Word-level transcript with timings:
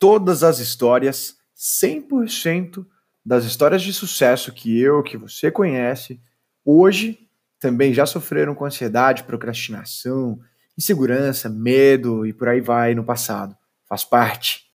todas 0.00 0.42
as 0.42 0.58
histórias, 0.58 1.36
100% 1.54 2.86
das 3.24 3.44
histórias 3.44 3.82
de 3.82 3.92
sucesso 3.92 4.50
que 4.50 4.80
eu, 4.80 5.02
que 5.02 5.18
você 5.18 5.50
conhece, 5.50 6.18
hoje 6.64 7.28
também 7.60 7.92
já 7.92 8.06
sofreram 8.06 8.54
com 8.54 8.64
ansiedade, 8.64 9.24
procrastinação, 9.24 10.40
insegurança, 10.76 11.50
medo 11.50 12.24
e 12.24 12.32
por 12.32 12.48
aí 12.48 12.62
vai 12.62 12.94
no 12.94 13.04
passado. 13.04 13.54
Faz 13.86 14.02
parte. 14.02 14.70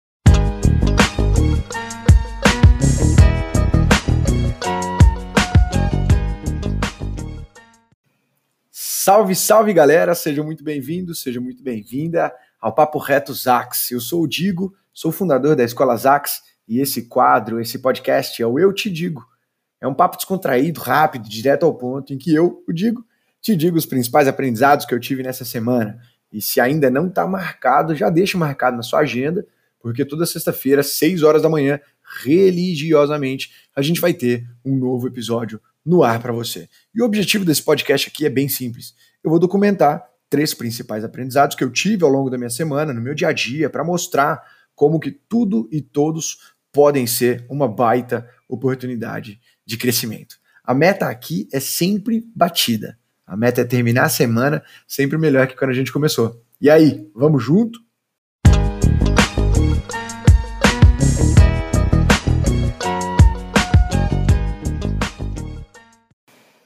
Salve, 8.72 9.36
salve 9.36 9.74
galera, 9.74 10.14
sejam 10.14 10.46
muito 10.46 10.64
bem-vindos, 10.64 11.24
seja 11.24 11.42
muito 11.42 11.64
bem-vinda 11.64 12.32
ao 12.62 12.76
Papo 12.76 13.00
Reto 13.00 13.34
Zax. 13.34 13.90
Eu 13.90 14.00
sou 14.00 14.22
o 14.22 14.28
Digo, 14.28 14.76
sou 14.96 15.12
fundador 15.12 15.58
da 15.58 15.64
Escola 15.64 15.96
Zax 15.98 16.42
e 16.66 16.80
esse 16.80 17.04
quadro, 17.04 17.60
esse 17.60 17.78
podcast 17.78 18.42
é 18.42 18.48
o 18.48 18.58
Eu 18.58 18.74
Te 18.74 18.90
Digo. 18.90 19.24
É 19.82 19.88
um 19.88 19.94
papo 19.94 20.16
descontraído, 20.16 20.80
rápido, 20.80 21.28
direto 21.28 21.66
ao 21.66 21.76
ponto, 21.76 22.14
em 22.14 22.18
que 22.18 22.34
eu, 22.34 22.64
o 22.66 22.74
Digo, 22.74 23.06
te 23.42 23.56
digo 23.56 23.78
os 23.78 23.86
principais 23.86 24.28
aprendizados 24.28 24.86
que 24.86 24.96
eu 24.96 25.00
tive 25.00 25.22
nessa 25.22 25.46
semana. 25.46 26.00
E 26.32 26.42
se 26.42 26.60
ainda 26.60 26.90
não 26.90 27.08
está 27.08 27.28
marcado, 27.28 27.94
já 27.94 28.10
deixa 28.10 28.38
marcado 28.38 28.78
na 28.78 28.82
sua 28.82 29.02
agenda, 29.02 29.46
porque 29.80 30.04
toda 30.04 30.26
sexta-feira, 30.26 30.82
às 30.82 30.94
6 30.94 31.22
horas 31.22 31.44
da 31.44 31.50
manhã, 31.50 31.80
religiosamente, 32.24 33.52
a 33.76 33.82
gente 33.82 34.02
vai 34.02 34.14
ter 34.14 34.48
um 34.64 34.76
novo 34.76 35.08
episódio 35.08 35.62
no 35.86 36.04
ar 36.04 36.20
para 36.20 36.34
você. 36.34 36.68
E 36.96 37.02
o 37.02 37.06
objetivo 37.06 37.46
desse 37.46 37.62
podcast 37.62 38.08
aqui 38.08 38.26
é 38.26 38.30
bem 38.30 38.48
simples. 38.48 38.96
Eu 39.24 39.30
vou 39.30 39.38
documentar 39.38 40.04
três 40.30 40.54
principais 40.54 41.04
aprendizados 41.04 41.56
que 41.56 41.64
eu 41.64 41.70
tive 41.70 42.04
ao 42.04 42.10
longo 42.10 42.30
da 42.30 42.38
minha 42.38 42.50
semana, 42.50 42.94
no 42.94 43.02
meu 43.02 43.14
dia 43.14 43.28
a 43.28 43.34
dia, 43.34 43.70
para 43.70 43.84
mostrar 43.84 44.42
como 44.76 45.00
que 45.00 45.12
tudo 45.12 45.68
e 45.72 45.82
todos 45.82 46.54
podem 46.72 47.08
ser 47.08 47.46
uma 47.50 47.68
baita 47.68 48.30
oportunidade 48.48 49.40
de 49.66 49.78
crescimento. 49.78 50.38
A 50.64 50.74
meta 50.74 51.08
aqui 51.08 51.48
é 51.52 51.60
sempre 51.60 52.28
batida. 52.36 53.00
A 53.26 53.38
meta 53.38 53.62
é 53.62 53.66
terminar 53.66 54.06
a 54.06 54.10
semana 54.10 54.64
sempre 54.88 55.18
melhor 55.18 55.48
que 55.48 55.56
quando 55.56 55.72
a 55.72 55.74
gente 55.74 55.92
começou. 55.92 56.44
E 56.60 56.70
aí, 56.70 57.10
vamos 57.16 57.44
junto? 57.44 57.80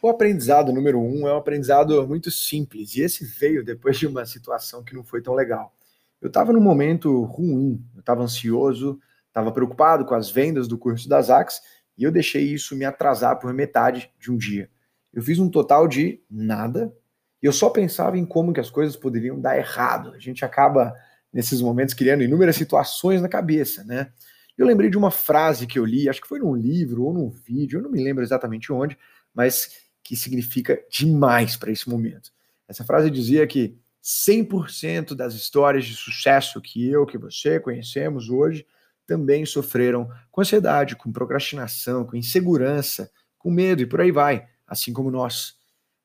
O 0.02 0.08
aprendizado 0.08 0.72
número 0.72 1.00
um 1.00 1.28
é 1.28 1.34
um 1.34 1.38
aprendizado 1.38 2.08
muito 2.08 2.32
simples, 2.32 2.96
e 2.96 3.02
esse 3.02 3.26
veio 3.26 3.64
depois 3.64 3.98
de 4.00 4.08
uma 4.08 4.26
situação 4.26 4.84
que 4.84 4.96
não 4.96 5.04
foi 5.04 5.22
tão 5.22 5.36
legal. 5.36 5.74
Eu 6.22 6.28
estava 6.28 6.52
num 6.52 6.62
momento 6.62 7.24
ruim, 7.24 7.82
estava 8.10 8.24
ansioso, 8.24 9.00
estava 9.28 9.52
preocupado 9.52 10.06
com 10.06 10.16
as 10.16 10.30
vendas 10.30 10.68
do 10.68 10.78
curso 10.78 11.08
das 11.08 11.30
Ax, 11.30 11.62
e 11.98 12.04
eu 12.04 12.12
deixei 12.12 12.44
isso 12.44 12.76
me 12.76 12.86
atrasar 12.86 13.40
por 13.40 13.54
metade 13.54 14.12
de 14.20 14.32
um 14.32 14.38
dia. 14.38 14.70
Eu 15.14 15.22
fiz 15.22 15.40
um 15.40 15.50
total 15.50 15.88
de 15.88 16.22
nada, 16.30 16.94
e 17.42 17.46
eu 17.46 17.54
só 17.54 17.70
pensava 17.70 18.18
em 18.18 18.26
como 18.26 18.54
que 18.54 18.60
as 18.60 18.70
coisas 18.70 18.96
poderiam 18.96 19.40
dar 19.40 19.58
errado. 19.58 20.12
A 20.14 20.20
gente 20.20 20.44
acaba, 20.44 20.94
nesses 21.32 21.62
momentos, 21.62 21.94
criando 21.94 22.24
inúmeras 22.24 22.56
situações 22.56 23.22
na 23.22 23.30
cabeça, 23.30 23.84
né? 23.84 24.12
Eu 24.58 24.66
lembrei 24.66 24.90
de 24.90 24.98
uma 24.98 25.10
frase 25.10 25.66
que 25.66 25.80
eu 25.80 25.86
li, 25.86 26.10
acho 26.10 26.22
que 26.22 26.28
foi 26.28 26.40
num 26.40 26.54
livro 26.54 27.04
ou 27.04 27.14
num 27.14 27.30
vídeo, 27.30 27.80
eu 27.80 27.84
não 27.84 27.90
me 27.90 28.04
lembro 28.04 28.24
exatamente 28.24 28.74
onde, 28.74 28.98
mas 29.34 29.70
que 30.04 30.18
significa 30.18 30.78
demais 30.90 31.56
para 31.56 31.72
esse 31.72 31.90
momento. 31.90 32.32
Essa 32.68 32.84
frase 32.84 33.10
dizia 33.10 33.48
que 33.48 33.78
100% 34.04 35.14
das 35.14 35.34
histórias 35.34 35.86
de 35.86 35.96
sucesso 35.96 36.62
que 36.62 36.90
eu, 36.90 37.06
que 37.06 37.18
você 37.18 37.60
conhecemos 37.60 38.30
hoje, 38.30 38.66
também 39.06 39.46
sofreram 39.46 40.10
com 40.32 40.42
ansiedade, 40.42 40.96
com 40.96 41.12
procrastinação, 41.12 42.06
com 42.06 42.16
insegurança, 42.16 43.12
com 43.38 43.50
medo 43.50 43.82
e 43.82 43.86
por 43.86 44.02
aí 44.02 44.12
vai, 44.12 44.48
assim 44.68 44.94
como 44.94 45.10
nós. 45.10 45.56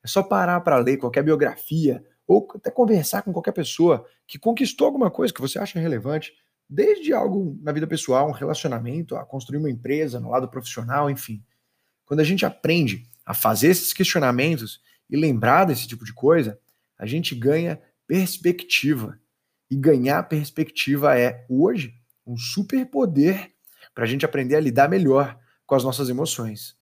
É 0.03 0.09
só 0.09 0.23
parar 0.23 0.61
para 0.61 0.79
ler 0.79 0.97
qualquer 0.97 1.23
biografia 1.23 2.05
ou 2.27 2.49
até 2.55 2.71
conversar 2.71 3.23
com 3.23 3.33
qualquer 3.33 3.53
pessoa 3.53 4.07
que 4.27 4.39
conquistou 4.39 4.87
alguma 4.87 5.11
coisa 5.11 5.33
que 5.33 5.41
você 5.41 5.59
acha 5.59 5.79
relevante, 5.79 6.33
desde 6.69 7.13
algo 7.13 7.59
na 7.63 7.73
vida 7.73 7.87
pessoal, 7.87 8.29
um 8.29 8.33
relacionamento, 8.33 9.17
a 9.17 9.25
construir 9.25 9.59
uma 9.59 9.71
empresa 9.71 10.19
no 10.19 10.31
lado 10.31 10.49
profissional, 10.49 11.11
enfim. 11.11 11.45
Quando 12.07 12.21
a 12.21 12.25
gente 12.25 12.47
aprende 12.47 13.07
a 13.25 13.35
fazer 13.35 13.69
esses 13.69 13.93
questionamentos 13.93 14.81
e 15.09 15.17
lembrar 15.17 15.67
desse 15.67 15.87
tipo 15.87 16.05
de 16.05 16.13
coisa, 16.13 16.59
a 16.99 17.07
gente 17.07 17.35
ganha 17.35 17.81
perspectiva. 18.07 19.19
E 19.71 19.77
ganhar 19.77 20.23
perspectiva 20.25 21.19
é, 21.19 21.45
hoje, 21.49 21.95
um 22.27 22.37
superpoder 22.37 23.51
para 23.95 24.05
a 24.05 24.07
gente 24.07 24.25
aprender 24.25 24.57
a 24.57 24.61
lidar 24.61 24.89
melhor 24.89 25.39
com 25.67 25.75
as 25.75 25.83
nossas 25.83 26.09
emoções. 26.09 26.77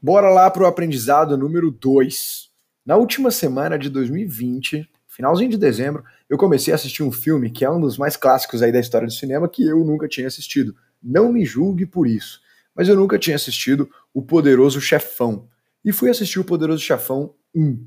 Bora 0.00 0.30
lá 0.30 0.50
para 0.50 0.62
o 0.62 0.66
aprendizado 0.66 1.36
número 1.36 1.70
2. 1.70 2.48
Na 2.86 2.96
última 2.96 3.30
semana 3.30 3.78
de 3.78 3.90
2020, 3.90 4.88
finalzinho 5.18 5.50
de 5.50 5.58
dezembro, 5.58 6.04
eu 6.30 6.38
comecei 6.38 6.72
a 6.72 6.76
assistir 6.76 7.02
um 7.02 7.10
filme 7.10 7.50
que 7.50 7.64
é 7.64 7.70
um 7.70 7.80
dos 7.80 7.98
mais 7.98 8.16
clássicos 8.16 8.62
aí 8.62 8.70
da 8.70 8.78
história 8.78 9.04
do 9.04 9.12
cinema 9.12 9.48
que 9.48 9.66
eu 9.66 9.84
nunca 9.84 10.06
tinha 10.06 10.28
assistido. 10.28 10.76
Não 11.02 11.32
me 11.32 11.44
julgue 11.44 11.84
por 11.84 12.06
isso, 12.06 12.40
mas 12.72 12.88
eu 12.88 12.94
nunca 12.94 13.18
tinha 13.18 13.34
assistido 13.34 13.90
O 14.14 14.22
Poderoso 14.22 14.80
Chefão. 14.80 15.48
E 15.84 15.90
fui 15.90 16.08
assistir 16.08 16.38
O 16.38 16.44
Poderoso 16.44 16.84
Chefão 16.84 17.34
1. 17.52 17.84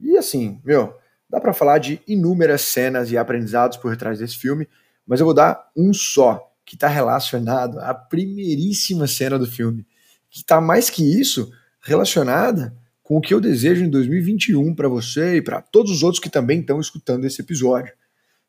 E 0.00 0.16
assim, 0.16 0.60
meu, 0.64 0.92
dá 1.30 1.40
para 1.40 1.52
falar 1.52 1.78
de 1.78 2.00
inúmeras 2.06 2.62
cenas 2.62 3.12
e 3.12 3.16
aprendizados 3.16 3.76
por 3.76 3.96
trás 3.96 4.18
desse 4.18 4.36
filme, 4.36 4.68
mas 5.06 5.20
eu 5.20 5.26
vou 5.26 5.34
dar 5.34 5.70
um 5.76 5.94
só, 5.94 6.52
que 6.64 6.74
está 6.74 6.88
relacionado 6.88 7.78
à 7.78 7.94
primeiríssima 7.94 9.06
cena 9.06 9.38
do 9.38 9.46
filme, 9.46 9.86
que 10.28 10.38
está 10.38 10.60
mais 10.60 10.90
que 10.90 11.04
isso 11.20 11.48
relacionada 11.80 12.76
com 13.06 13.18
o 13.18 13.20
que 13.20 13.32
eu 13.32 13.40
desejo 13.40 13.84
em 13.84 13.88
2021 13.88 14.74
para 14.74 14.88
você 14.88 15.36
e 15.36 15.42
para 15.42 15.62
todos 15.62 15.92
os 15.92 16.02
outros 16.02 16.18
que 16.18 16.28
também 16.28 16.58
estão 16.58 16.80
escutando 16.80 17.24
esse 17.24 17.40
episódio. 17.40 17.94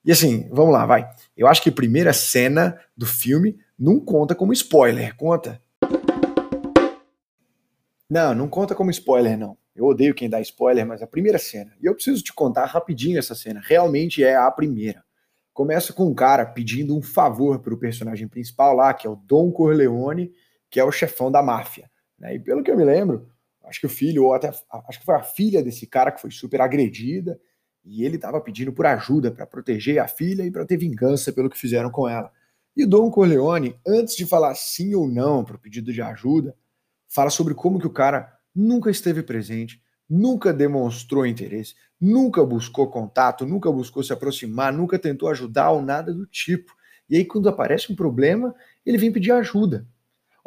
E 0.04 0.12
assim, 0.12 0.50
vamos 0.52 0.74
lá, 0.74 0.84
vai. 0.84 1.08
Eu 1.38 1.46
acho 1.46 1.62
que 1.62 1.70
a 1.70 1.72
primeira 1.72 2.12
cena 2.12 2.76
do 2.98 3.06
filme 3.06 3.60
não 3.78 4.00
conta 4.00 4.34
como 4.34 4.52
spoiler, 4.52 5.16
conta? 5.16 5.62
Não, 8.10 8.34
não 8.34 8.48
conta 8.50 8.74
como 8.74 8.90
spoiler, 8.90 9.38
não. 9.38 9.56
Eu 9.76 9.86
odeio 9.86 10.16
quem 10.16 10.28
dá 10.28 10.42
spoiler, 10.42 10.88
mas 10.88 11.04
a 11.04 11.08
primeira 11.08 11.38
cena. 11.38 11.72
E 11.80 11.86
eu 11.86 11.94
preciso 11.94 12.24
te 12.24 12.34
contar 12.34 12.66
rapidinho 12.66 13.20
essa 13.20 13.36
cena. 13.36 13.62
Realmente 13.64 14.24
é 14.24 14.36
a 14.36 14.50
primeira. 14.50 15.04
Começa 15.54 15.94
com 15.94 16.08
um 16.08 16.16
cara 16.16 16.44
pedindo 16.48 16.98
um 16.98 17.02
favor 17.04 17.60
para 17.60 17.76
o 17.76 17.78
personagem 17.78 18.28
principal 18.28 18.76
lá, 18.76 18.92
que 18.92 19.06
é 19.06 19.10
o 19.10 19.16
Don 19.16 19.52
Corleone, 19.52 20.32
que 20.68 20.80
é 20.80 20.84
o 20.84 20.92
chefão 20.92 21.32
da 21.32 21.44
máfia. 21.44 21.92
Né? 22.18 22.34
E 22.34 22.40
pelo 22.40 22.64
que 22.64 22.72
eu 22.72 22.78
me 22.78 22.84
lembro, 22.84 23.30
acho 23.68 23.80
que 23.80 23.86
o 23.86 23.90
filho, 23.90 24.26
ou 24.26 24.34
até 24.34 24.48
acho 24.48 25.00
que 25.00 25.06
foi 25.06 25.16
a 25.16 25.24
filha 25.24 25.64
desse 25.64 25.86
cara 25.86 26.12
que 26.12 26.22
foi 26.22 26.32
super 26.32 26.62
agredida, 26.62 27.40
e 27.84 28.04
ele 28.04 28.16
estava 28.16 28.42
pedindo 28.42 28.74
por 28.74 28.86
ajuda 28.86 29.32
para 29.32 29.46
proteger 29.46 30.00
a 30.00 30.08
filha 30.08 30.44
e 30.44 30.52
para 30.52 30.66
ter 30.66 30.78
vingança 30.78 31.32
pelo 31.32 31.50
que 31.50 31.58
fizeram 31.58 31.90
com 31.90 32.08
ela. 32.08 32.32
E 32.76 32.86
Dom 32.86 33.10
Corleone, 33.10 33.76
antes 33.88 34.16
de 34.16 34.26
falar 34.26 34.54
sim 34.56 34.94
ou 34.94 35.08
não 35.08 35.44
para 35.44 35.56
o 35.56 35.60
pedido 35.60 35.92
de 35.92 36.02
ajuda, 36.02 36.56
fala 37.08 37.30
sobre 37.30 37.54
como 37.54 37.80
que 37.80 37.88
o 37.88 37.94
cara 37.94 38.32
nunca 38.54 38.92
esteve 38.92 39.24
presente, 39.24 39.82
nunca 40.10 40.54
demonstrou 40.54 41.26
interesse, 41.26 41.76
nunca 42.00 42.44
buscou 42.46 42.90
contato, 42.90 43.46
nunca 43.46 43.72
buscou 43.72 44.04
se 44.04 44.14
aproximar, 44.14 44.74
nunca 44.74 45.00
tentou 45.00 45.30
ajudar 45.30 45.72
ou 45.72 45.82
nada 45.82 46.14
do 46.14 46.26
tipo. 46.26 46.76
E 47.10 47.18
aí, 47.18 47.26
quando 47.26 47.48
aparece 47.48 47.92
um 47.92 47.96
problema, 47.96 48.54
ele 48.86 48.98
vem 48.98 49.12
pedir 49.12 49.32
ajuda. 49.32 49.88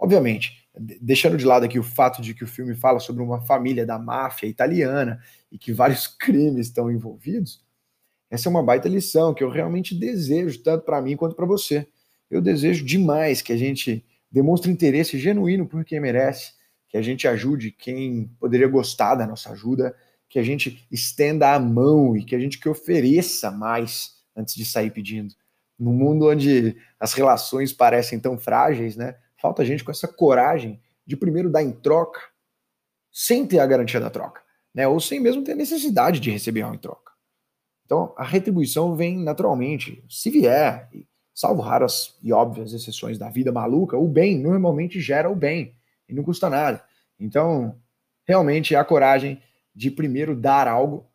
Obviamente, 0.01 0.67
deixando 1.01 1.37
de 1.37 1.45
lado 1.45 1.67
aqui 1.67 1.79
o 1.79 1.83
fato 1.83 2.23
de 2.23 2.33
que 2.33 2.43
o 2.43 2.47
filme 2.47 2.75
fala 2.75 2.99
sobre 2.99 3.23
uma 3.23 3.43
família 3.43 3.85
da 3.85 3.99
máfia 3.99 4.47
italiana 4.47 5.21
e 5.53 5.59
que 5.59 5.75
vários 5.75 6.07
crimes 6.19 6.69
estão 6.69 6.91
envolvidos, 6.91 7.63
essa 8.31 8.49
é 8.49 8.51
uma 8.51 8.63
baita 8.63 8.89
lição 8.89 9.35
que 9.35 9.45
eu 9.45 9.51
realmente 9.51 9.95
desejo, 9.95 10.63
tanto 10.63 10.85
para 10.85 11.03
mim 11.03 11.17
quanto 11.17 11.37
para 11.37 11.45
você. 11.45 11.87
Eu 12.31 12.41
desejo 12.41 12.85
demais 12.85 13.43
que 13.43 13.53
a 13.53 13.57
gente 13.57 14.05
demonstre 14.31 14.71
interesse 14.71 15.19
genuíno 15.19 15.67
por 15.67 15.85
quem 15.85 16.01
merece, 16.01 16.53
que 16.89 16.97
a 16.97 17.03
gente 17.03 17.27
ajude 17.29 17.73
quem 17.73 18.31
poderia 18.39 18.69
gostar 18.69 19.17
da 19.17 19.27
nossa 19.27 19.51
ajuda, 19.51 19.95
que 20.29 20.39
a 20.39 20.43
gente 20.43 20.87
estenda 20.91 21.53
a 21.53 21.59
mão 21.59 22.17
e 22.17 22.25
que 22.25 22.37
a 22.37 22.39
gente 22.39 22.59
que 22.59 22.69
ofereça 22.69 23.51
mais 23.51 24.13
antes 24.35 24.55
de 24.55 24.65
sair 24.65 24.93
pedindo. 24.93 25.35
No 25.77 25.93
mundo 25.93 26.29
onde 26.29 26.77
as 27.01 27.13
relações 27.13 27.73
parecem 27.73 28.21
tão 28.21 28.39
frágeis, 28.39 28.97
né? 28.97 29.17
Falta 29.41 29.65
gente 29.65 29.83
com 29.83 29.91
essa 29.91 30.07
coragem 30.07 30.81
de 31.07 31.17
primeiro 31.17 31.51
dar 31.51 31.63
em 31.63 31.73
troca, 31.73 32.21
sem 33.11 33.47
ter 33.47 33.59
a 33.59 33.67
garantia 33.67 33.99
da 33.99 34.11
troca, 34.11 34.43
né? 34.75 34.87
Ou 34.87 35.01
sem 35.01 35.19
mesmo 35.19 35.43
ter 35.43 35.55
necessidade 35.55 36.21
de 36.21 36.31
receber 36.31 36.63
algo 36.63 36.77
em 36.77 36.79
troca. 36.79 37.13
Então, 37.85 38.15
a 38.17 38.25
retribuição 38.25 38.95
vem 38.95 39.19
naturalmente, 39.19 40.05
se 40.09 40.31
vier, 40.31 40.89
salvo 41.35 41.61
raras 41.61 42.17
e 42.23 42.33
óbvias 42.33 42.73
exceções 42.73 43.19
da 43.19 43.29
vida 43.29 43.51
maluca, 43.51 43.97
o 43.97 44.07
bem 44.07 44.39
normalmente 44.39 45.01
gera 45.01 45.29
o 45.29 45.35
bem 45.35 45.75
e 46.09 46.15
não 46.15 46.23
custa 46.23 46.49
nada. 46.49 46.85
Então, 47.19 47.77
realmente 48.29 48.77
a 48.77 48.85
coragem 48.85 49.43
de 49.75 49.91
primeiro 49.91 50.37
dar 50.37 50.69
algo 50.69 51.07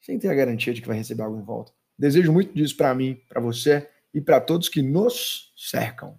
sem 0.00 0.18
ter 0.18 0.28
a 0.28 0.34
garantia 0.34 0.72
de 0.72 0.80
que 0.80 0.88
vai 0.88 0.96
receber 0.96 1.22
algo 1.22 1.38
em 1.38 1.44
volta. 1.44 1.72
Desejo 1.98 2.32
muito 2.32 2.54
disso 2.54 2.76
para 2.76 2.94
mim, 2.94 3.20
para 3.28 3.40
você 3.40 3.88
e 4.14 4.20
para 4.20 4.40
todos 4.40 4.68
que 4.68 4.82
nos 4.82 5.52
cercam. 5.56 6.18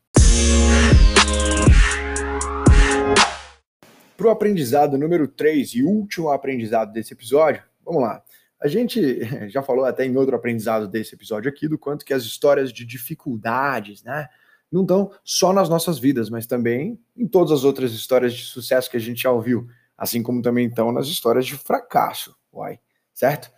Para 4.19 4.27
o 4.27 4.31
aprendizado 4.31 4.97
número 4.97 5.29
3 5.29 5.75
e 5.75 5.83
último 5.83 6.29
aprendizado 6.29 6.91
desse 6.91 7.13
episódio, 7.13 7.63
vamos 7.85 8.01
lá. 8.01 8.21
A 8.61 8.67
gente 8.67 8.99
já 9.49 9.63
falou 9.63 9.85
até 9.85 10.05
em 10.05 10.17
outro 10.17 10.35
aprendizado 10.35 10.89
desse 10.89 11.15
episódio 11.15 11.49
aqui 11.49 11.69
do 11.69 11.77
quanto 11.77 12.03
que 12.03 12.13
as 12.13 12.23
histórias 12.23 12.73
de 12.73 12.85
dificuldades, 12.85 14.03
né, 14.03 14.27
não 14.69 14.81
estão 14.81 15.11
só 15.23 15.53
nas 15.53 15.69
nossas 15.69 15.97
vidas, 15.97 16.29
mas 16.29 16.45
também 16.45 16.99
em 17.15 17.27
todas 17.27 17.51
as 17.53 17.63
outras 17.63 17.93
histórias 17.93 18.33
de 18.33 18.43
sucesso 18.43 18.91
que 18.91 18.97
a 18.97 18.99
gente 18.99 19.23
já 19.23 19.31
ouviu, 19.31 19.67
assim 19.97 20.21
como 20.21 20.41
também 20.41 20.67
estão 20.67 20.91
nas 20.91 21.07
histórias 21.07 21.45
de 21.45 21.55
fracasso, 21.55 22.35
uai, 22.53 22.77
certo? 23.13 23.49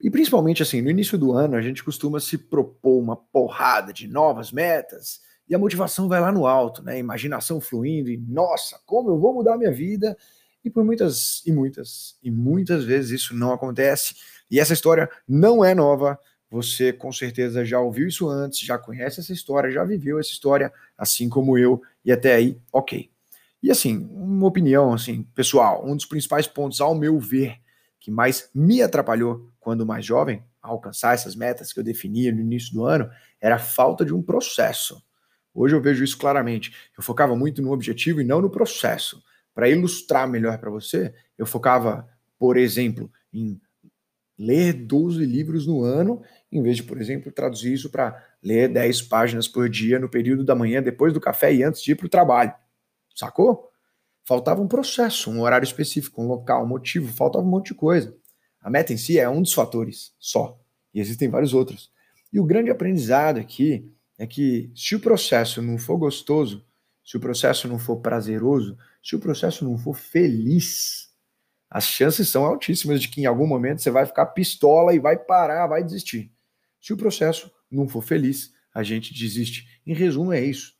E 0.00 0.10
principalmente 0.10 0.60
assim, 0.60 0.82
no 0.82 0.90
início 0.90 1.16
do 1.16 1.32
ano 1.32 1.56
a 1.56 1.62
gente 1.62 1.84
costuma 1.84 2.18
se 2.18 2.36
propor 2.36 2.98
uma 2.98 3.16
porrada 3.16 3.92
de 3.92 4.08
novas 4.08 4.50
metas 4.50 5.20
e 5.48 5.54
a 5.54 5.58
motivação 5.58 6.08
vai 6.08 6.20
lá 6.20 6.30
no 6.30 6.46
alto, 6.46 6.82
né? 6.82 6.98
Imaginação 6.98 7.60
fluindo 7.60 8.10
e 8.10 8.16
nossa, 8.16 8.78
como 8.84 9.10
eu 9.10 9.18
vou 9.18 9.32
mudar 9.32 9.56
minha 9.56 9.72
vida? 9.72 10.16
E 10.64 10.70
por 10.70 10.84
muitas 10.84 11.42
e 11.46 11.52
muitas 11.52 12.16
e 12.22 12.30
muitas 12.30 12.84
vezes 12.84 13.22
isso 13.22 13.34
não 13.34 13.52
acontece. 13.52 14.14
E 14.50 14.60
essa 14.60 14.72
história 14.72 15.08
não 15.26 15.64
é 15.64 15.74
nova. 15.74 16.18
Você 16.50 16.92
com 16.92 17.12
certeza 17.12 17.64
já 17.64 17.78
ouviu 17.80 18.08
isso 18.08 18.28
antes, 18.28 18.60
já 18.60 18.78
conhece 18.78 19.20
essa 19.20 19.32
história, 19.32 19.70
já 19.70 19.84
viveu 19.84 20.18
essa 20.18 20.30
história, 20.30 20.72
assim 20.96 21.28
como 21.28 21.58
eu, 21.58 21.82
e 22.04 22.10
até 22.10 22.34
aí, 22.34 22.58
ok. 22.72 23.10
E 23.62 23.70
assim, 23.70 24.08
uma 24.12 24.46
opinião 24.46 24.94
assim, 24.94 25.24
pessoal, 25.34 25.84
um 25.86 25.94
dos 25.94 26.06
principais 26.06 26.46
pontos, 26.46 26.80
ao 26.80 26.94
meu 26.94 27.18
ver, 27.18 27.56
que 28.00 28.10
mais 28.10 28.48
me 28.54 28.80
atrapalhou 28.80 29.50
quando 29.60 29.84
mais 29.84 30.06
jovem, 30.06 30.42
a 30.62 30.68
alcançar 30.68 31.14
essas 31.14 31.34
metas 31.34 31.72
que 31.72 31.80
eu 31.80 31.84
definia 31.84 32.32
no 32.32 32.40
início 32.40 32.72
do 32.72 32.84
ano, 32.84 33.10
era 33.40 33.56
a 33.56 33.58
falta 33.58 34.04
de 34.04 34.14
um 34.14 34.22
processo. 34.22 35.02
Hoje 35.58 35.74
eu 35.74 35.80
vejo 35.80 36.04
isso 36.04 36.16
claramente. 36.16 36.72
Eu 36.96 37.02
focava 37.02 37.34
muito 37.34 37.60
no 37.60 37.72
objetivo 37.72 38.20
e 38.20 38.24
não 38.24 38.40
no 38.40 38.48
processo. 38.48 39.20
Para 39.52 39.68
ilustrar 39.68 40.28
melhor 40.28 40.56
para 40.58 40.70
você, 40.70 41.12
eu 41.36 41.44
focava, 41.44 42.08
por 42.38 42.56
exemplo, 42.56 43.10
em 43.32 43.60
ler 44.38 44.72
12 44.72 45.24
livros 45.26 45.66
no 45.66 45.82
ano, 45.82 46.22
em 46.52 46.62
vez 46.62 46.76
de, 46.76 46.84
por 46.84 47.00
exemplo, 47.00 47.32
traduzir 47.32 47.72
isso 47.72 47.90
para 47.90 48.24
ler 48.40 48.68
10 48.68 49.02
páginas 49.02 49.48
por 49.48 49.68
dia 49.68 49.98
no 49.98 50.08
período 50.08 50.44
da 50.44 50.54
manhã, 50.54 50.80
depois 50.80 51.12
do 51.12 51.20
café 51.20 51.52
e 51.52 51.64
antes 51.64 51.82
de 51.82 51.90
ir 51.90 51.96
para 51.96 52.06
o 52.06 52.10
trabalho. 52.10 52.54
Sacou? 53.12 53.68
Faltava 54.24 54.62
um 54.62 54.68
processo, 54.68 55.28
um 55.28 55.40
horário 55.40 55.64
específico, 55.64 56.22
um 56.22 56.28
local, 56.28 56.62
um 56.62 56.68
motivo, 56.68 57.12
faltava 57.12 57.44
um 57.44 57.50
monte 57.50 57.68
de 57.68 57.74
coisa. 57.74 58.16
A 58.60 58.70
meta 58.70 58.92
em 58.92 58.96
si 58.96 59.18
é 59.18 59.28
um 59.28 59.42
dos 59.42 59.52
fatores 59.52 60.12
só, 60.20 60.56
e 60.94 61.00
existem 61.00 61.28
vários 61.28 61.52
outros. 61.52 61.90
E 62.32 62.38
o 62.38 62.44
grande 62.44 62.70
aprendizado 62.70 63.40
aqui 63.40 63.92
é 64.18 64.26
que 64.26 64.70
se 64.74 64.96
o 64.96 65.00
processo 65.00 65.62
não 65.62 65.78
for 65.78 65.96
gostoso, 65.96 66.66
se 67.04 67.16
o 67.16 67.20
processo 67.20 67.68
não 67.68 67.78
for 67.78 67.98
prazeroso, 67.98 68.76
se 69.02 69.16
o 69.16 69.20
processo 69.20 69.64
não 69.64 69.78
for 69.78 69.94
feliz, 69.94 71.08
as 71.70 71.84
chances 71.84 72.28
são 72.28 72.44
altíssimas 72.44 73.00
de 73.00 73.08
que 73.08 73.22
em 73.22 73.26
algum 73.26 73.46
momento 73.46 73.80
você 73.80 73.90
vai 73.90 74.04
ficar 74.04 74.26
pistola 74.26 74.94
e 74.94 74.98
vai 74.98 75.16
parar, 75.16 75.66
vai 75.66 75.84
desistir. 75.84 76.32
Se 76.80 76.92
o 76.92 76.96
processo 76.96 77.50
não 77.70 77.88
for 77.88 78.02
feliz, 78.02 78.52
a 78.74 78.82
gente 78.82 79.14
desiste. 79.14 79.80
Em 79.86 79.94
resumo, 79.94 80.32
é 80.32 80.44
isso. 80.44 80.74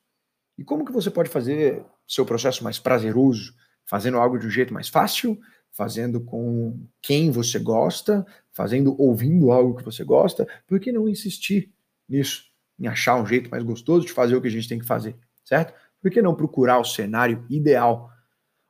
E 0.57 0.65
como 0.65 0.85
que 0.85 0.93
você 0.93 1.11
pode 1.11 1.31
fazer 1.31 1.85
seu 2.07 2.27
processo 2.27 2.65
mais 2.65 2.79
prazeroso? 2.79 3.55
Fazendo 3.85 4.19
algo 4.19 4.39
de 4.39 4.47
um 4.47 4.51
jeito 4.51 4.75
mais 4.75 4.89
fácil, 4.89 5.39
fazendo 5.71 6.21
com 6.21 6.87
quem 7.01 7.31
você 7.31 7.59
gosta, 7.59 8.27
fazendo 8.53 8.95
ouvindo 9.01 9.53
algo 9.53 9.77
que 9.77 9.85
você 9.85 10.05
gosta. 10.05 10.47
Por 10.67 10.81
que 10.81 10.91
não 10.91 11.09
insistir 11.09 11.73
nisso? 12.09 12.48
Em 12.79 12.87
achar 12.87 13.21
um 13.21 13.27
jeito 13.27 13.51
mais 13.51 13.63
gostoso 13.63 14.07
de 14.07 14.13
fazer 14.13 14.37
o 14.37 14.41
que 14.41 14.49
a 14.49 14.51
gente 14.51 14.69
tem 14.69 14.79
que 14.79 14.87
fazer, 14.87 15.17
certo? 15.45 15.75
Por 16.01 16.11
que 16.11 16.23
não 16.23 16.35
procurar 16.35 16.79
o 16.79 16.85
cenário 16.85 17.45
ideal? 17.51 18.11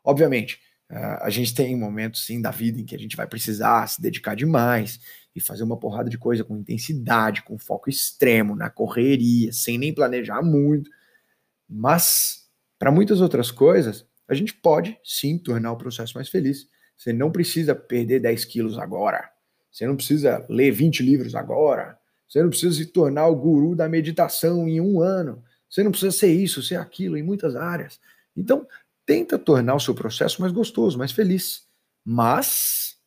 Obviamente, 0.05 0.60
eh, 0.90 1.19
a 1.20 1.31
gente 1.31 1.55
tem 1.55 1.76
momentos 1.76 2.25
sim 2.25 2.40
da 2.40 2.50
vida 2.50 2.81
em 2.81 2.84
que 2.84 2.94
a 2.94 2.99
gente 2.99 3.16
vai 3.16 3.26
precisar 3.26 3.87
se 3.87 4.00
dedicar 4.00 4.34
demais 4.34 4.99
e 5.34 5.40
fazer 5.40 5.62
uma 5.62 5.78
porrada 5.78 6.08
de 6.08 6.19
coisa 6.19 6.43
com 6.43 6.56
intensidade, 6.56 7.43
com 7.43 7.58
foco 7.58 7.90
extremo, 7.90 8.56
na 8.56 8.70
correria, 8.70 9.52
sem 9.52 9.78
nem 9.78 9.94
planejar 9.94 10.43
muito. 10.43 10.90
Mas, 11.69 12.49
para 12.78 12.90
muitas 12.90 13.20
outras 13.20 13.50
coisas, 13.50 14.06
a 14.28 14.34
gente 14.34 14.55
pode 14.55 14.99
sim 15.05 15.38
tornar 15.38 15.72
o 15.72 15.76
processo 15.76 16.14
mais 16.14 16.28
feliz. 16.28 16.66
Você 16.96 17.12
não 17.12 17.31
precisa 17.31 17.75
perder 17.75 18.20
10 18.20 18.44
quilos 18.46 18.78
agora. 18.78 19.31
Você 19.70 19.87
não 19.87 19.96
precisa 19.96 20.44
ler 20.49 20.70
20 20.70 21.02
livros 21.02 21.34
agora. 21.34 21.98
Você 22.29 22.43
não 22.43 22.51
precisa 22.51 22.77
se 22.77 22.87
tornar 22.87 23.27
o 23.27 23.37
guru 23.37 23.75
da 23.75 23.89
meditação 23.89 24.69
em 24.69 24.81
um 24.81 25.01
ano. 25.01 25.43
Você 25.69 25.83
não 25.83 25.91
precisa 25.91 26.13
ser 26.13 26.33
isso, 26.33 26.63
ser 26.63 26.77
aquilo 26.77 27.17
em 27.17 27.23
muitas 27.23 27.57
áreas. 27.57 27.99
Então, 28.37 28.67
tenta 29.07 29.39
tornar 29.39 29.75
o 29.75 29.81
seu 29.81 29.95
processo 29.95 30.41
mais 30.41 30.53
gostoso, 30.53 30.99
mais 30.99 31.13
feliz. 31.13 31.67
Mas 32.05 32.99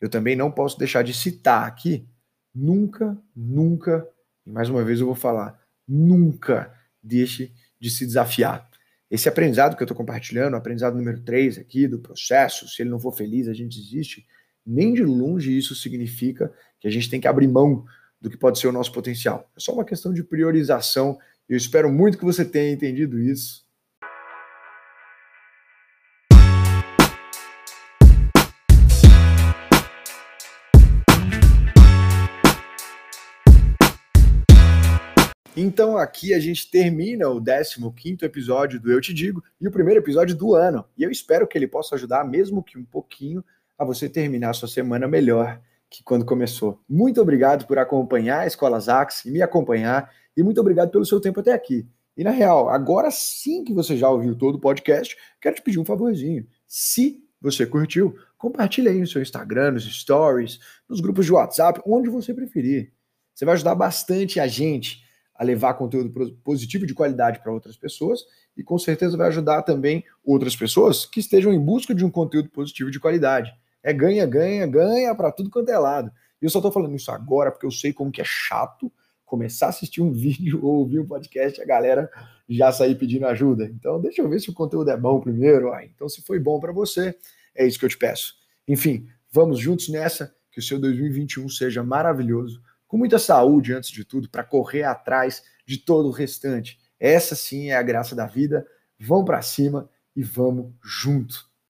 eu 0.00 0.08
também 0.08 0.36
não 0.36 0.50
posso 0.50 0.78
deixar 0.78 1.02
de 1.02 1.14
citar 1.14 1.66
aqui, 1.66 2.06
nunca, 2.54 3.16
nunca, 3.34 4.08
e 4.46 4.50
mais 4.50 4.68
uma 4.68 4.84
vez 4.84 5.00
eu 5.00 5.06
vou 5.06 5.14
falar, 5.14 5.60
nunca 5.86 6.72
deixe 7.02 7.52
de 7.80 7.90
se 7.90 8.04
desafiar. 8.04 8.68
Esse 9.10 9.28
aprendizado 9.28 9.76
que 9.76 9.82
eu 9.82 9.86
estou 9.86 9.96
compartilhando, 9.96 10.54
o 10.54 10.56
aprendizado 10.56 10.96
número 10.96 11.20
3 11.20 11.58
aqui 11.58 11.88
do 11.88 11.98
processo, 11.98 12.68
se 12.68 12.82
ele 12.82 12.90
não 12.90 13.00
for 13.00 13.12
feliz, 13.12 13.48
a 13.48 13.54
gente 13.54 13.80
desiste, 13.80 14.26
nem 14.66 14.92
de 14.92 15.04
longe 15.04 15.56
isso 15.56 15.74
significa 15.74 16.52
que 16.78 16.86
a 16.86 16.90
gente 16.90 17.08
tem 17.08 17.20
que 17.20 17.26
abrir 17.26 17.48
mão 17.48 17.86
do 18.20 18.28
que 18.30 18.36
pode 18.36 18.58
ser 18.58 18.68
o 18.68 18.72
nosso 18.72 18.92
potencial. 18.92 19.50
É 19.56 19.60
só 19.60 19.72
uma 19.72 19.84
questão 19.84 20.12
de 20.12 20.22
priorização 20.22 21.18
eu 21.48 21.56
espero 21.56 21.90
muito 21.90 22.18
que 22.18 22.26
você 22.26 22.44
tenha 22.44 22.70
entendido 22.70 23.18
isso. 23.18 23.66
Então 35.56 35.96
aqui 35.96 36.34
a 36.34 36.38
gente 36.38 36.70
termina 36.70 37.30
o 37.30 37.40
15 37.40 38.22
episódio 38.22 38.78
do 38.78 38.92
Eu 38.92 39.00
Te 39.00 39.14
Digo 39.14 39.42
e 39.58 39.66
o 39.66 39.70
primeiro 39.70 40.00
episódio 40.00 40.36
do 40.36 40.54
ano. 40.54 40.84
E 40.98 41.02
eu 41.02 41.10
espero 41.10 41.48
que 41.48 41.56
ele 41.56 41.66
possa 41.66 41.94
ajudar, 41.94 42.24
mesmo 42.24 42.62
que 42.62 42.76
um 42.76 42.84
pouquinho, 42.84 43.42
a 43.78 43.86
você 43.86 44.06
terminar 44.06 44.50
a 44.50 44.54
sua 44.54 44.68
semana 44.68 45.08
melhor 45.08 45.58
que 45.90 46.02
quando 46.02 46.24
começou. 46.24 46.80
Muito 46.88 47.20
obrigado 47.20 47.66
por 47.66 47.78
acompanhar 47.78 48.40
a 48.40 48.46
Escola 48.46 48.78
Zax 48.78 49.24
e 49.24 49.30
me 49.30 49.42
acompanhar 49.42 50.10
e 50.36 50.42
muito 50.42 50.60
obrigado 50.60 50.90
pelo 50.90 51.04
seu 51.04 51.20
tempo 51.20 51.40
até 51.40 51.52
aqui. 51.52 51.88
E 52.16 52.24
na 52.24 52.30
real, 52.30 52.68
agora 52.68 53.10
sim 53.10 53.64
que 53.64 53.72
você 53.72 53.96
já 53.96 54.10
ouviu 54.10 54.34
todo 54.34 54.56
o 54.56 54.60
podcast, 54.60 55.16
quero 55.40 55.56
te 55.56 55.62
pedir 55.62 55.78
um 55.78 55.84
favorzinho. 55.84 56.46
Se 56.66 57.22
você 57.40 57.64
curtiu, 57.64 58.16
compartilhe 58.36 58.88
aí 58.88 58.98
no 58.98 59.06
seu 59.06 59.22
Instagram, 59.22 59.72
nos 59.72 59.84
stories, 59.84 60.58
nos 60.88 61.00
grupos 61.00 61.26
de 61.26 61.32
WhatsApp, 61.32 61.80
onde 61.86 62.10
você 62.10 62.34
preferir. 62.34 62.92
Você 63.34 63.44
vai 63.44 63.54
ajudar 63.54 63.76
bastante 63.76 64.40
a 64.40 64.48
gente 64.48 65.04
a 65.32 65.44
levar 65.44 65.74
conteúdo 65.74 66.10
positivo 66.42 66.84
de 66.84 66.92
qualidade 66.92 67.40
para 67.40 67.52
outras 67.52 67.76
pessoas 67.76 68.24
e 68.56 68.64
com 68.64 68.76
certeza 68.76 69.16
vai 69.16 69.28
ajudar 69.28 69.62
também 69.62 70.04
outras 70.24 70.56
pessoas 70.56 71.06
que 71.06 71.20
estejam 71.20 71.52
em 71.52 71.60
busca 71.60 71.94
de 71.94 72.04
um 72.04 72.10
conteúdo 72.10 72.50
positivo 72.50 72.90
de 72.90 72.98
qualidade. 72.98 73.54
É 73.88 73.92
ganha, 73.94 74.26
ganha, 74.26 74.66
ganha 74.66 75.14
para 75.14 75.32
tudo 75.32 75.48
quanto 75.48 75.70
é 75.70 75.78
lado. 75.78 76.12
E 76.42 76.44
eu 76.44 76.50
só 76.50 76.58
estou 76.58 76.70
falando 76.70 76.94
isso 76.94 77.10
agora 77.10 77.50
porque 77.50 77.64
eu 77.64 77.70
sei 77.70 77.90
como 77.90 78.12
que 78.12 78.20
é 78.20 78.24
chato 78.24 78.92
começar 79.24 79.64
a 79.64 79.68
assistir 79.70 80.02
um 80.02 80.12
vídeo 80.12 80.60
ou 80.62 80.80
ouvir 80.80 81.00
um 81.00 81.06
podcast, 81.06 81.58
a 81.58 81.64
galera 81.64 82.10
já 82.46 82.70
sair 82.70 82.96
pedindo 82.96 83.26
ajuda. 83.26 83.64
Então, 83.64 83.98
deixa 83.98 84.20
eu 84.20 84.28
ver 84.28 84.40
se 84.40 84.50
o 84.50 84.52
conteúdo 84.52 84.90
é 84.90 84.96
bom 84.96 85.18
primeiro. 85.18 85.72
Ai, 85.72 85.90
então, 85.94 86.06
se 86.06 86.20
foi 86.20 86.38
bom 86.38 86.60
para 86.60 86.70
você, 86.70 87.16
é 87.54 87.66
isso 87.66 87.78
que 87.78 87.86
eu 87.86 87.88
te 87.88 87.96
peço. 87.96 88.34
Enfim, 88.68 89.08
vamos 89.32 89.58
juntos 89.58 89.88
nessa, 89.88 90.34
que 90.52 90.60
o 90.60 90.62
seu 90.62 90.78
2021 90.78 91.48
seja 91.48 91.82
maravilhoso, 91.82 92.62
com 92.86 92.98
muita 92.98 93.18
saúde 93.18 93.72
antes 93.72 93.88
de 93.88 94.04
tudo, 94.04 94.28
para 94.28 94.44
correr 94.44 94.82
atrás 94.82 95.42
de 95.66 95.78
todo 95.78 96.08
o 96.08 96.12
restante. 96.12 96.78
Essa 97.00 97.34
sim 97.34 97.70
é 97.70 97.76
a 97.76 97.82
graça 97.82 98.14
da 98.14 98.26
vida. 98.26 98.66
Vamos 99.00 99.24
para 99.24 99.40
cima 99.40 99.88
e 100.14 100.22
vamos 100.22 100.74
junto. 100.84 101.47